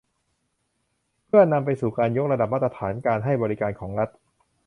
[1.25, 4.09] เพื่อนำไปสู่การยกระดับมาตรฐานการให้บริการของรัฐ